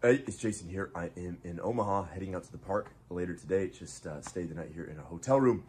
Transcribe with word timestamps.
Hey, 0.00 0.22
it's 0.28 0.36
Jason 0.36 0.68
here. 0.68 0.92
I 0.94 1.10
am 1.16 1.38
in 1.42 1.58
Omaha, 1.60 2.04
heading 2.14 2.36
out 2.36 2.44
to 2.44 2.52
the 2.52 2.58
park 2.58 2.92
later 3.10 3.34
today. 3.34 3.66
Just 3.66 4.06
uh, 4.06 4.20
stayed 4.20 4.48
the 4.48 4.54
night 4.54 4.70
here 4.72 4.84
in 4.84 4.96
a 4.96 5.02
hotel 5.02 5.40
room. 5.40 5.64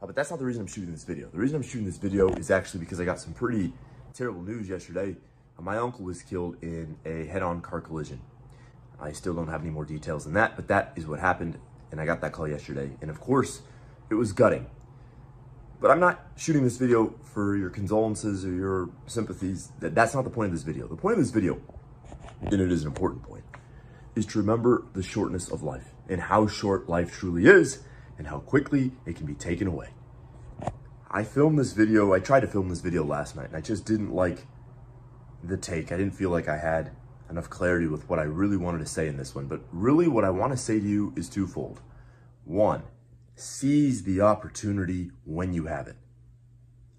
Uh, 0.00 0.06
but 0.06 0.14
that's 0.14 0.30
not 0.30 0.38
the 0.38 0.44
reason 0.44 0.62
I'm 0.62 0.68
shooting 0.68 0.92
this 0.92 1.02
video. 1.02 1.28
The 1.30 1.38
reason 1.38 1.56
I'm 1.56 1.64
shooting 1.64 1.84
this 1.84 1.96
video 1.96 2.28
is 2.34 2.48
actually 2.52 2.78
because 2.78 3.00
I 3.00 3.04
got 3.04 3.18
some 3.18 3.32
pretty 3.32 3.72
terrible 4.14 4.40
news 4.40 4.68
yesterday. 4.68 5.16
Uh, 5.58 5.62
my 5.62 5.78
uncle 5.78 6.04
was 6.04 6.22
killed 6.22 6.62
in 6.62 6.96
a 7.04 7.26
head-on 7.26 7.60
car 7.60 7.80
collision. 7.80 8.20
I 9.00 9.10
still 9.10 9.34
don't 9.34 9.48
have 9.48 9.62
any 9.62 9.70
more 9.70 9.84
details 9.84 10.22
than 10.22 10.34
that, 10.34 10.54
but 10.54 10.68
that 10.68 10.92
is 10.94 11.04
what 11.08 11.18
happened, 11.18 11.58
and 11.90 12.00
I 12.00 12.06
got 12.06 12.20
that 12.20 12.30
call 12.30 12.46
yesterday. 12.46 12.92
And 13.00 13.10
of 13.10 13.18
course, 13.18 13.62
it 14.10 14.14
was 14.14 14.32
gutting. 14.32 14.70
But 15.80 15.90
I'm 15.90 15.98
not 15.98 16.24
shooting 16.36 16.62
this 16.62 16.76
video 16.76 17.14
for 17.24 17.56
your 17.56 17.70
condolences 17.70 18.44
or 18.44 18.52
your 18.52 18.90
sympathies. 19.08 19.72
That, 19.80 19.92
that's 19.92 20.14
not 20.14 20.22
the 20.22 20.30
point 20.30 20.46
of 20.46 20.52
this 20.52 20.62
video. 20.62 20.86
The 20.86 20.94
point 20.94 21.14
of 21.14 21.18
this 21.18 21.32
video, 21.32 21.60
and 22.42 22.52
it 22.52 22.70
is 22.70 22.82
an 22.82 22.86
important 22.86 23.24
point, 23.24 23.42
is 24.14 24.26
to 24.26 24.38
remember 24.38 24.86
the 24.92 25.02
shortness 25.02 25.50
of 25.50 25.62
life 25.62 25.92
and 26.08 26.20
how 26.20 26.46
short 26.46 26.88
life 26.88 27.12
truly 27.12 27.46
is 27.46 27.80
and 28.18 28.26
how 28.26 28.38
quickly 28.38 28.92
it 29.06 29.16
can 29.16 29.26
be 29.26 29.34
taken 29.34 29.66
away. 29.66 29.88
I 31.10 31.24
filmed 31.24 31.58
this 31.58 31.72
video, 31.72 32.12
I 32.12 32.20
tried 32.20 32.40
to 32.40 32.46
film 32.46 32.68
this 32.68 32.80
video 32.80 33.04
last 33.04 33.36
night 33.36 33.48
and 33.48 33.56
I 33.56 33.60
just 33.60 33.84
didn't 33.84 34.14
like 34.14 34.46
the 35.42 35.56
take. 35.56 35.92
I 35.92 35.96
didn't 35.96 36.14
feel 36.14 36.30
like 36.30 36.48
I 36.48 36.58
had 36.58 36.92
enough 37.32 37.50
clarity 37.50 37.86
with 37.86 38.08
what 38.08 38.18
I 38.18 38.24
really 38.24 38.56
wanted 38.56 38.78
to 38.78 38.86
say 38.86 39.08
in 39.08 39.16
this 39.16 39.34
one. 39.34 39.46
But 39.46 39.62
really 39.72 40.08
what 40.08 40.24
I 40.24 40.30
want 40.30 40.52
to 40.52 40.56
say 40.56 40.78
to 40.78 40.86
you 40.86 41.12
is 41.16 41.28
twofold. 41.28 41.80
One, 42.44 42.82
seize 43.34 44.04
the 44.04 44.20
opportunity 44.20 45.10
when 45.24 45.52
you 45.52 45.66
have 45.66 45.88
it. 45.88 45.96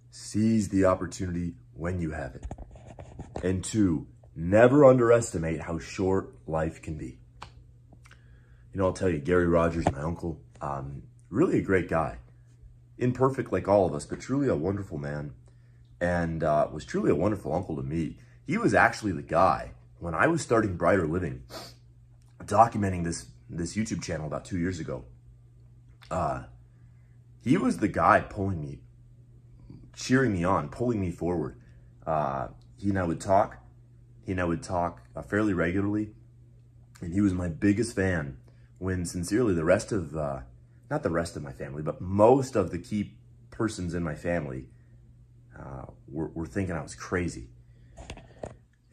Seize 0.10 0.70
the 0.70 0.86
opportunity 0.86 1.54
when 1.74 2.00
you 2.00 2.12
have 2.12 2.36
it. 2.36 2.46
And 3.44 3.64
two, 3.64 4.08
never 4.36 4.86
underestimate 4.86 5.62
how 5.62 5.80
short 5.80 6.34
life 6.48 6.82
can 6.82 6.98
be. 6.98 7.20
You 8.74 8.80
know, 8.80 8.86
I'll 8.88 8.94
tell 8.94 9.10
you, 9.10 9.20
Gary 9.20 9.48
Rogers, 9.48 9.90
my 9.92 10.02
uncle, 10.02 10.42
um, 10.62 11.04
really 11.30 11.60
a 11.60 11.62
great 11.62 11.88
guy. 11.90 12.18
Imperfect 12.98 13.52
like 13.52 13.68
all 13.68 13.86
of 13.86 13.94
us, 13.94 14.06
but 14.06 14.20
truly 14.20 14.48
a 14.48 14.56
wonderful 14.56 14.98
man. 14.98 15.34
And 16.02 16.44
uh, 16.44 16.68
was 16.72 16.86
truly 16.86 17.12
a 17.12 17.16
wonderful 17.16 17.54
uncle 17.54 17.76
to 17.76 17.84
me. 17.84 18.18
He 18.46 18.58
was 18.58 18.74
actually 18.74 19.12
the 19.12 19.22
guy, 19.22 19.72
when 20.00 20.14
I 20.14 20.28
was 20.28 20.42
starting 20.42 20.76
Brighter 20.76 21.08
Living, 21.08 21.44
documenting 22.44 23.04
this, 23.04 23.28
this 23.50 23.76
YouTube 23.76 24.04
channel 24.04 24.28
about 24.28 24.44
two 24.44 24.58
years 24.58 24.80
ago, 24.80 25.06
uh, 26.12 26.44
he 27.42 27.58
was 27.58 27.78
the 27.78 27.88
guy 27.88 28.20
pulling 28.22 28.62
me, 28.62 28.80
cheering 29.96 30.34
me 30.34 30.44
on, 30.44 30.70
pulling 30.70 31.00
me 31.00 31.12
forward. 31.12 31.58
Uh, 32.06 32.50
he 32.78 32.90
and 32.90 33.00
I 33.00 33.04
would 33.04 33.22
talk. 33.22 33.63
He 34.26 34.32
and 34.32 34.42
I 34.42 34.46
would 34.46 34.64
talk 34.64 35.02
uh, 35.16 35.22
fairly 35.22 35.54
regularly. 35.54 36.14
And 37.02 37.14
he 37.14 37.22
was 37.22 37.34
my 37.34 37.50
biggest 37.50 37.96
fan 37.96 38.38
when 38.80 39.06
sincerely 39.06 39.54
the 39.54 39.66
rest 39.66 39.92
of, 39.92 40.16
uh, 40.16 40.40
not 40.90 41.04
the 41.04 41.10
rest 41.10 41.36
of 41.36 41.44
my 41.44 41.52
family, 41.52 41.82
but 41.82 42.02
most 42.02 42.56
of 42.56 42.72
the 42.72 42.78
key 42.78 43.16
persons 43.52 43.94
in 43.94 44.04
my 44.04 44.16
family 44.16 44.66
uh, 45.58 45.86
were, 46.08 46.30
were 46.30 46.46
thinking 46.46 46.76
I 46.76 46.82
was 46.82 46.96
crazy. 46.96 47.50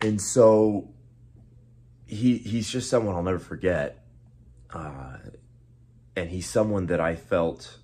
And 0.01 0.21
so 0.21 0.89
he 2.07 2.39
he's 2.39 2.69
just 2.69 2.91
someone 2.91 3.15
I'll 3.15 3.23
never 3.23 3.39
forget. 3.39 4.05
Uh, 4.73 5.19
and 6.17 6.31
he's 6.31 6.49
someone 6.49 6.87
that 6.87 7.01
I 7.01 7.17
felt 7.17 7.79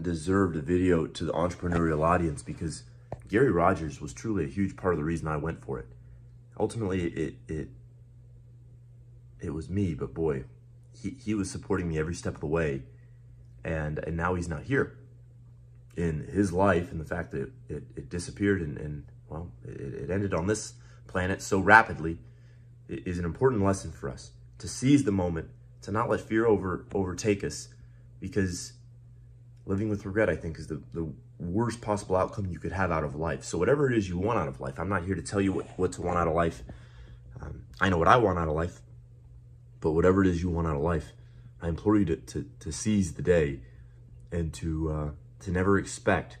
deserved 0.00 0.56
a 0.56 0.62
video 0.62 1.06
to 1.06 1.24
the 1.24 1.32
entrepreneurial 1.32 2.02
audience 2.02 2.42
because 2.42 2.84
Gary 3.28 3.50
Rogers 3.50 4.00
was 4.00 4.12
truly 4.12 4.44
a 4.44 4.48
huge 4.48 4.76
part 4.76 4.94
of 4.94 4.98
the 4.98 5.04
reason 5.04 5.28
I 5.28 5.36
went 5.36 5.62
for 5.64 5.78
it. 5.78 5.86
Ultimately, 6.60 7.04
it 7.04 7.34
it 7.48 7.68
it 9.40 9.50
was 9.54 9.70
me, 9.70 9.94
but 9.94 10.12
boy, 10.12 10.44
he, 10.92 11.16
he 11.24 11.34
was 11.34 11.50
supporting 11.50 11.88
me 11.88 11.98
every 11.98 12.14
step 12.14 12.34
of 12.34 12.40
the 12.40 12.46
way, 12.46 12.82
and 13.64 13.98
and 14.00 14.14
now 14.14 14.34
he's 14.34 14.48
not 14.48 14.64
here. 14.64 14.98
In 15.96 16.28
his 16.30 16.52
life, 16.52 16.92
and 16.92 17.00
the 17.00 17.04
fact 17.06 17.32
that 17.32 17.50
it, 17.68 17.84
it 17.96 18.10
disappeared 18.10 18.60
and, 18.60 18.76
and 18.76 19.04
well, 19.30 19.50
it, 19.64 19.94
it 19.94 20.10
ended 20.10 20.34
on 20.34 20.46
this 20.46 20.74
planet 21.06 21.40
so 21.40 21.58
rapidly 21.58 22.18
is 22.88 23.18
an 23.18 23.24
important 23.24 23.64
lesson 23.64 23.90
for 23.90 24.10
us 24.10 24.32
to 24.58 24.68
seize 24.68 25.04
the 25.04 25.12
moment, 25.12 25.48
to 25.82 25.90
not 25.90 26.10
let 26.10 26.20
fear 26.20 26.46
over 26.46 26.84
overtake 26.94 27.42
us, 27.42 27.68
because 28.20 28.74
living 29.66 29.88
with 29.88 30.04
regret, 30.04 30.28
I 30.28 30.36
think, 30.36 30.58
is 30.58 30.66
the, 30.66 30.82
the 30.92 31.12
worst 31.38 31.80
possible 31.80 32.16
outcome 32.16 32.46
you 32.46 32.58
could 32.58 32.72
have 32.72 32.90
out 32.90 33.04
of 33.04 33.14
life. 33.14 33.44
So 33.44 33.58
whatever 33.58 33.90
it 33.90 33.96
is 33.96 34.08
you 34.08 34.18
want 34.18 34.38
out 34.38 34.48
of 34.48 34.60
life, 34.60 34.78
I'm 34.78 34.88
not 34.88 35.04
here 35.04 35.14
to 35.14 35.22
tell 35.22 35.40
you 35.40 35.52
what, 35.52 35.66
what 35.78 35.92
to 35.92 36.02
want 36.02 36.18
out 36.18 36.28
of 36.28 36.34
life. 36.34 36.62
Um, 37.40 37.64
I 37.80 37.88
know 37.88 37.98
what 37.98 38.08
I 38.08 38.16
want 38.16 38.38
out 38.38 38.48
of 38.48 38.54
life, 38.54 38.80
but 39.80 39.92
whatever 39.92 40.22
it 40.22 40.28
is 40.28 40.42
you 40.42 40.50
want 40.50 40.66
out 40.66 40.76
of 40.76 40.82
life, 40.82 41.12
I 41.62 41.68
implore 41.68 41.96
you 41.96 42.04
to, 42.06 42.16
to, 42.16 42.50
to 42.60 42.72
seize 42.72 43.14
the 43.14 43.22
day 43.22 43.60
and 44.32 44.52
to, 44.54 44.90
uh, 44.90 45.10
to 45.40 45.50
never 45.50 45.78
expect 45.78 46.38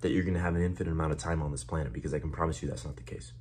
that 0.00 0.10
you're 0.10 0.24
going 0.24 0.34
to 0.34 0.40
have 0.40 0.54
an 0.54 0.62
infinite 0.62 0.90
amount 0.90 1.12
of 1.12 1.18
time 1.18 1.42
on 1.42 1.50
this 1.50 1.64
planet 1.64 1.92
because 1.92 2.12
I 2.12 2.18
can 2.18 2.30
promise 2.30 2.62
you 2.62 2.68
that's 2.68 2.84
not 2.84 2.96
the 2.96 3.02
case. 3.02 3.32